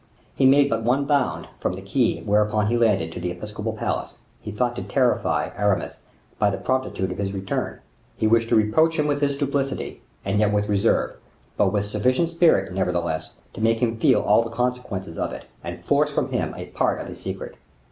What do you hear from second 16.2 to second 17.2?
him a part of